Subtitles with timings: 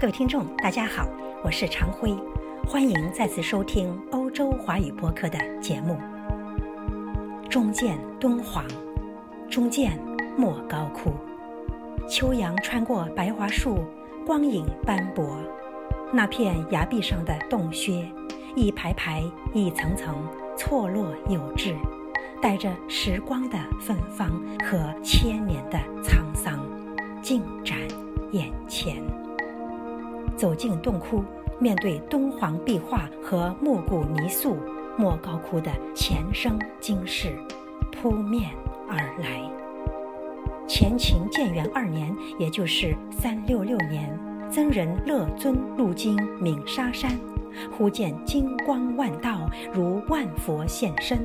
[0.00, 1.08] 各位听众，大家好，
[1.42, 2.16] 我是常辉，
[2.64, 5.98] 欢迎再次收听欧洲华语播客的节目。
[7.50, 8.64] 中见敦煌，
[9.50, 9.98] 中见
[10.36, 11.10] 莫高窟，
[12.08, 13.80] 秋阳穿过白桦树，
[14.24, 15.36] 光影斑驳。
[16.12, 18.08] 那片崖壁上的洞穴，
[18.54, 20.14] 一排排、一层层，
[20.56, 21.74] 错落有致，
[22.40, 24.30] 带着时光的芬芳
[24.62, 26.64] 和千年的沧桑，
[27.20, 27.76] 尽展
[28.30, 29.02] 眼前。
[30.38, 31.24] 走进洞窟，
[31.58, 34.56] 面对敦煌壁画和木骨泥塑，
[34.96, 37.36] 莫高窟的前生今世
[37.90, 38.50] 扑面
[38.88, 39.42] 而来。
[40.68, 44.16] 前秦建元二年，也就是三六六年，
[44.48, 47.18] 僧人乐尊入经鸣沙山，
[47.76, 51.18] 忽见金光万道，如万佛现身，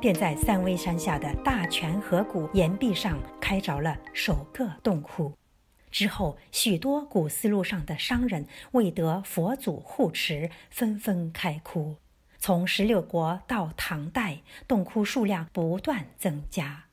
[0.00, 5.30] 便在三危山下的大泉河谷岩壁上开凿了首个洞窟。
[5.94, 11.98] 之后，许多古丝路上的商人为得佛祖护持，纷纷开窟。
[12.36, 16.86] 从十六国到唐代，洞窟数量不断增加，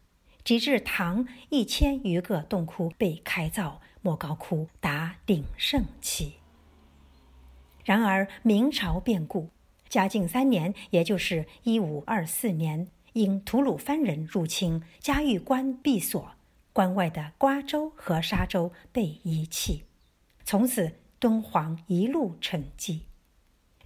[0.44, 6.34] 直至唐一千余个洞窟被开造，莫高窟达鼎盛期。
[7.84, 9.50] 然而，明朝变故，
[9.90, 16.34] 嘉靖三年，也就是一五二四年，因吐鲁番人入侵，嘉峪关闭锁。
[16.74, 19.84] 关外的瓜州和沙州被遗弃，
[20.44, 23.02] 从此敦煌一路沉寂。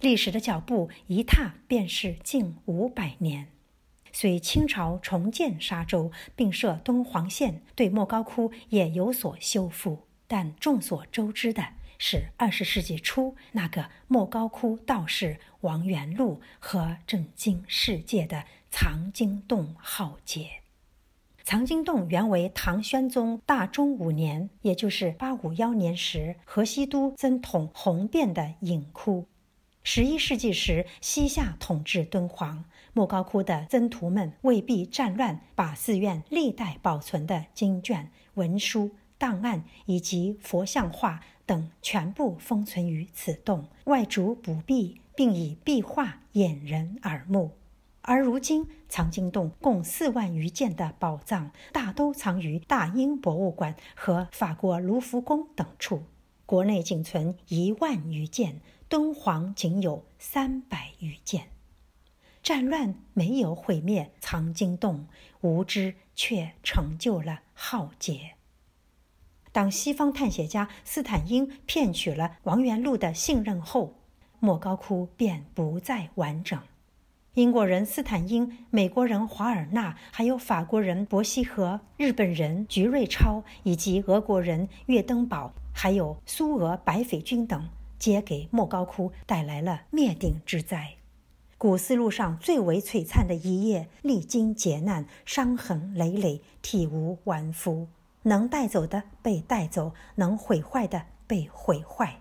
[0.00, 3.48] 历史的脚步一踏便是近五百年。
[4.12, 20.62] 虽清朝重建沙州并设敦煌县，对莫高窟也有所修复，但众所周知的是，二十世纪初那个莫高窟道士王元禄和震惊世界的藏经洞浩劫。
[21.46, 29.28] 藏经洞原为唐宣宗大中五年，也就是八五幺年时，河西都曾统红遍的隐窟。
[29.84, 47.52] 十一世纪时，西夏统治敦煌，莫高窟的僧徒们为避战乱，把寺院历代保存的经卷、文书、档案以及佛像画等全部封存于此洞，外逐补壁，并以壁画掩人耳目。
[48.08, 56.04] 而如今，藏经洞共四万余件的宝藏，大都藏于大英博物馆和法国卢浮宫等处。
[56.46, 61.48] 国内仅存一万余件，敦煌仅有三百余件。
[62.44, 65.08] 战乱没有毁灭藏经洞，
[65.40, 68.34] 无知却成就了浩劫。
[69.50, 73.94] 当西方探险家斯坦因骗取了王元禄的信任后，
[74.38, 76.60] 莫高窟便不再完整。
[77.36, 90.94] 英国人斯坦因、美国人华尔纳，还有法国人伯希和、日本人菊瑞超，以及俄国人岳登堡，还有苏俄白匪军等，皆给莫高窟带来了灭顶之灾。
[91.58, 97.86] 古丝路上最为璀璨的一页，历经劫难，伤痕累累，体无完肤。
[98.22, 102.16] 能带走的被带走，能毁坏的被毁坏。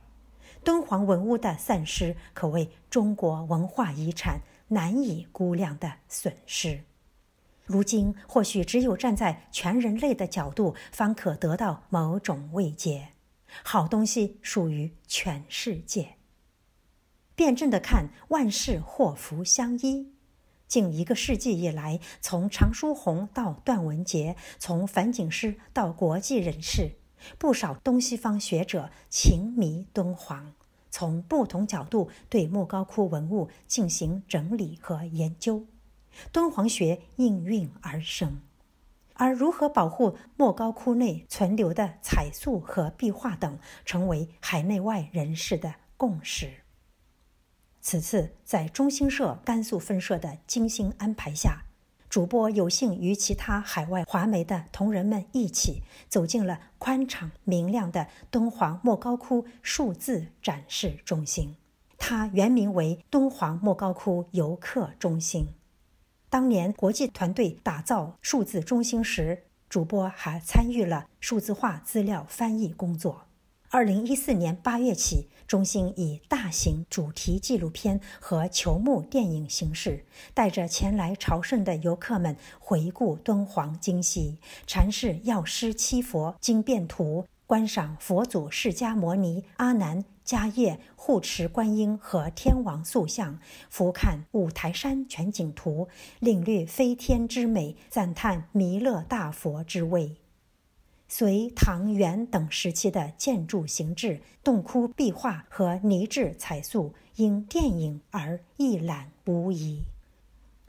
[0.65, 4.41] 敦煌文物的散失，可谓中国文化遗产。
[4.69, 6.83] 难以估量的损失，
[7.65, 13.09] 如今或许只有站在全人类的角度，方可得到某种慰藉。
[13.63, 16.15] 好东西属于全世界。
[17.35, 20.11] 辩证的看，万事祸福相依。
[20.67, 26.93] 近一个世纪以来，从常书鸿到段文杰，从樊锦诗到国际人士，
[27.37, 30.53] 不少东西方学者情迷敦煌。
[30.97, 35.65] 从不同角度对莫高窟文物进行整理和研究，
[36.31, 38.39] 敦煌学应运而生。
[39.15, 46.49] 而如何保护莫高窟内存留的彩塑和壁画等，成为海内外人士的共识。
[47.81, 51.64] 此次在中新社甘肃分社的精心安排下。
[52.15, 61.57] 主播有幸与其他海外华媒的同仁们一起走进了宽敞明亮的敦煌莫高窟数字展示中心，
[61.97, 65.47] 它原名为敦煌莫高窟游客中心。
[66.29, 73.24] 当年国际团队打造数字中心时，主播还参与了数字化资料翻译工作。
[73.75, 75.27] 二零一四年八月起。
[75.45, 93.37] 中心以大型主题纪录片和球幕电影形式，带着前来朝圣的游客们回顾敦煌经 histori 阐释药师七佛经变图，观赏佛祖释迦牟尼、阿难、迦叶护持观音和天王塑像，
[93.69, 95.89] 俯瞰五台山全景图，
[96.21, 100.15] 领略飞天之美，赞叹弥勒大佛之威。
[101.07, 109.83] 隋唐元等时期的建筑形制、洞窟壁画和泥质彩塑，因电影而一览无遗。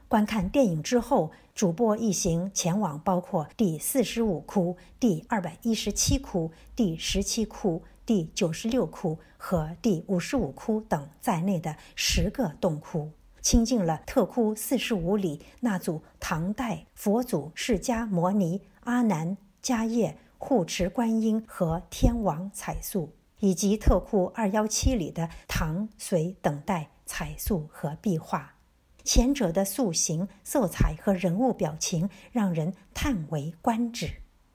[0.07, 13.09] 观看电影之后，主播一行前往包括第四十五窟、第二百一十七窟、第十七窟、第九十六窟和第五十五窟等在内的十个洞窟，
[13.41, 20.15] 亲近了特窟四十五里那组唐代佛祖释迦摩尼、阿难、迦叶。
[20.37, 28.55] 护持观音和天王彩塑，以及特库二幺七里的唐、隋等代彩塑和壁画，
[29.03, 34.07] 前者的塑形、色彩和人物表情让人叹为观止；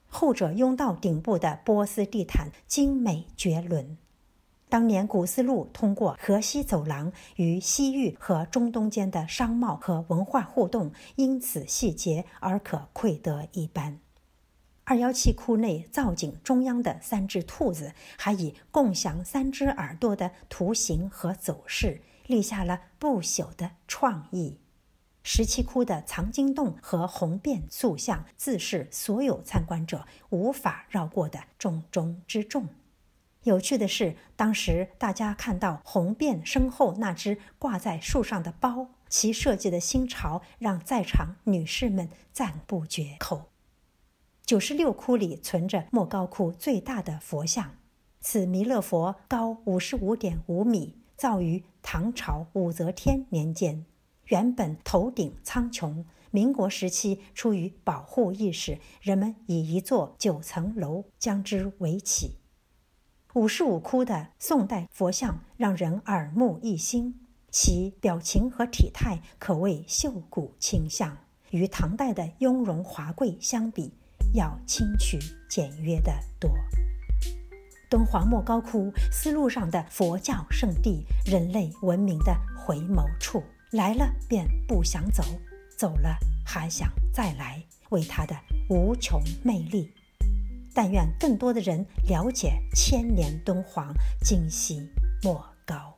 [0.07, 3.97] 后者拥到顶部的波斯地毯精美绝伦。
[4.69, 13.99] 当年古丝路通过河西走廊与西域和中东间的商贸和文化互动，因此细节而可窥得一斑。
[14.85, 24.57] 二幺七窟内造景中央的三只兔子，还以共享三只耳朵的图形和走势，立下了不朽的创意。
[25.23, 32.67] 十七窟的藏经洞和红遍塑像，自是所有参观者无法绕过的重中之重。
[33.43, 43.52] 有趣的是，当时大家看到红遍身后那只挂在树上的包，其设计的新潮，让在场女士们赞不绝口。
[44.53, 47.71] 九十六窟里存着莫高窟最大的佛像，
[48.19, 53.83] 此弥勒佛高五十五点五米，造于唐朝武则天年间。
[54.25, 62.35] 原本头顶苍穹，民国时期出于保护意识，人们以一座九层楼将之围起。
[63.33, 67.19] 五十五窟的宋代佛像让人耳目一新，
[67.49, 71.17] 其表情和体态可谓秀骨清香，
[71.49, 73.93] 与唐代的雍容华贵相比。
[74.33, 75.19] 要清曲
[75.49, 76.51] 简约的多。
[77.89, 83.43] 敦煌莫高窟，丝路上的佛教圣地，人类文明的回眸处。
[83.71, 85.23] 来了便不想走，
[85.77, 86.15] 走了
[86.45, 88.35] 还想再来，为它的
[88.69, 89.91] 无穷魅力。
[90.75, 94.87] 但愿更多的人了解千年敦煌，今昔
[95.23, 95.97] 莫高。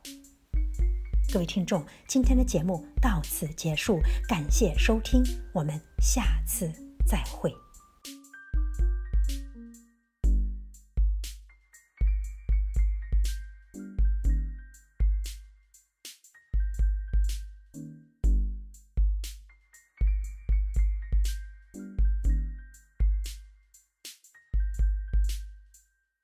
[1.32, 5.22] 各位听众，今天的节目到此结束，感谢收听，
[5.52, 6.70] 我们下次
[7.06, 7.52] 再会。